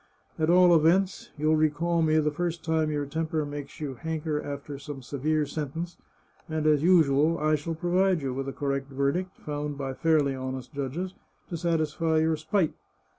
At 0.39 0.49
all 0.49 0.73
events, 0.75 1.29
you'll 1.37 1.55
recall 1.55 2.01
me 2.01 2.17
the 2.17 2.31
first 2.31 2.65
time 2.65 2.89
your 2.89 3.05
temper 3.05 3.45
makes 3.45 3.79
you 3.79 3.93
hanker 3.93 4.41
after 4.41 4.79
some 4.79 5.03
severe 5.03 5.45
sentence, 5.45 5.95
and, 6.49 6.65
as 6.65 6.81
usual, 6.81 7.37
I 7.37 7.53
shall 7.53 7.75
provide 7.75 8.23
you 8.23 8.33
with 8.33 8.47
a 8.49 8.53
correct 8.53 8.89
verdict, 8.89 9.37
found 9.45 9.77
by 9.77 9.93
fairly 9.93 10.33
honest 10.33 10.73
judges, 10.73 11.13
to 11.49 11.55
satisfy 11.57 12.17
your 12.17 12.35
spite. 12.35 12.73